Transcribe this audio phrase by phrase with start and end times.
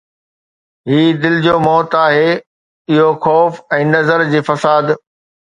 [0.91, 2.31] هي دل جو موت آهي،
[2.91, 4.95] اهو خوف ۽ نظر جي فساد